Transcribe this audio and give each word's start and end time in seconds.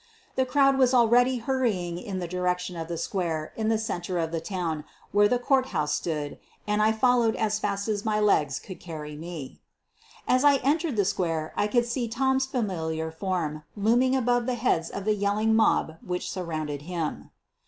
The 0.35 0.47
crowd 0.47 0.79
was 0.79 0.95
already 0.95 1.37
hurrying 1.37 1.99
in 1.99 2.17
the 2.17 2.27
direction 2.27 2.75
of 2.75 2.87
the 2.87 2.97
square 2.97 3.53
in 3.55 3.69
the 3.69 3.77
center 3.77 4.17
of 4.17 4.31
the 4.31 4.41
town 4.41 4.83
where 5.11 5.27
the 5.27 5.37
court 5.37 5.67
house 5.67 5.93
stood 5.93 6.39
and 6.65 6.81
I 6.81 6.91
followed 6.91 7.35
as 7.35 7.59
fast 7.59 7.87
as 7.87 8.03
my 8.03 8.19
legs 8.19 8.57
could 8.57 8.79
carry 8.79 9.15
me. 9.15 9.61
As 10.27 10.43
I 10.43 10.55
entered 10.63 10.95
the 10.95 11.05
square 11.05 11.53
I 11.55 11.67
could 11.67 11.85
see 11.85 12.07
Tom's 12.07 12.47
familiar 12.47 13.11
form 13.11 13.61
looming 13.75 14.15
above 14.15 14.47
the 14.47 14.55
heads 14.55 14.89
of 14.89 15.05
the 15.05 15.13
yelling 15.13 15.55
mob 15.55 15.97
which 16.03 16.31
surrounded 16.31 16.81
him. 16.81 17.29